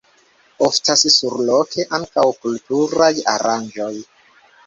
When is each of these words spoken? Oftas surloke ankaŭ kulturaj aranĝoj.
Oftas 0.67 1.03
surloke 1.15 1.85
ankaŭ 1.99 2.25
kulturaj 2.45 3.13
aranĝoj. 3.35 3.93